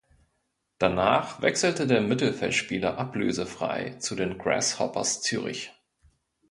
Danach 0.79 1.43
wechselte 1.43 1.85
der 1.85 2.01
Mittelfeldspieler 2.01 2.97
ablösefrei 2.97 3.91
zu 3.99 4.15
den 4.15 4.39
Grasshoppers 4.39 5.21
Zürich. 5.21 5.73